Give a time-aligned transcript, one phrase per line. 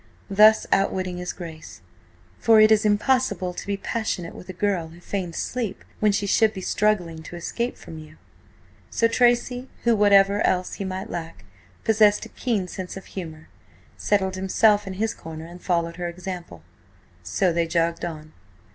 [0.31, 1.81] Thus outwitting his Grace.
[2.39, 6.25] For it is impossible to be passionate with a girl who feigns sleep when she
[6.25, 8.17] should be struggling to escape from you.
[8.89, 11.45] So Tracy, who, whatever else he might lack,
[11.83, 13.47] possessed a keen sense of humour,
[13.95, 16.63] settled himself in his corner and followed her example.
[17.21, 18.33] So they jogged on.